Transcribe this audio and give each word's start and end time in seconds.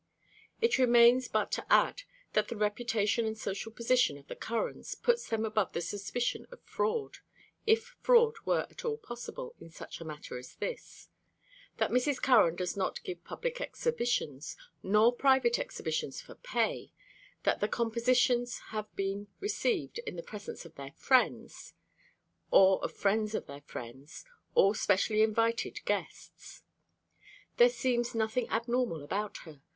It 0.61 0.79
remains 0.79 1.27
but 1.27 1.51
to 1.51 1.65
add 1.71 2.01
that 2.33 2.47
the 2.47 2.55
reputation 2.57 3.23
and 3.27 3.37
social 3.37 3.71
position 3.71 4.17
of 4.17 4.25
the 4.27 4.35
Currans 4.35 4.95
puts 4.95 5.27
them 5.29 5.45
above 5.45 5.73
the 5.73 5.81
suspicion 5.81 6.47
of 6.51 6.59
fraud, 6.63 7.19
if 7.67 7.95
fraud 7.99 8.33
were 8.43 8.65
at 8.71 8.83
all 8.83 8.97
possible 8.97 9.53
in 9.59 9.69
such 9.69 10.01
a 10.01 10.03
matter 10.03 10.39
as 10.39 10.55
this; 10.55 11.09
that 11.77 11.91
Mrs. 11.91 12.19
Curran 12.19 12.55
does 12.55 12.75
not 12.75 13.03
give 13.03 13.23
public 13.23 13.61
exhibitions, 13.61 14.57
nor 14.81 15.13
private 15.13 15.59
exhibitions 15.59 16.19
for 16.19 16.33
pay; 16.33 16.91
that 17.43 17.59
the 17.59 17.67
compositions 17.67 18.57
have 18.69 18.87
been 18.95 19.27
received 19.39 19.99
in 19.99 20.15
the 20.15 20.23
presence 20.23 20.65
of 20.65 20.73
their 20.73 20.93
friends, 20.95 21.75
or 22.49 22.83
of 22.83 22.91
friends 22.91 23.35
of 23.35 23.45
their 23.45 23.61
friends, 23.61 24.25
all 24.55 24.73
specially 24.73 25.21
invited 25.21 25.85
guests. 25.85 26.63
There 27.57 27.69
seems 27.69 28.15
nothing 28.15 28.49
abnormal 28.49 29.03
about 29.03 29.37
her. 29.45 29.61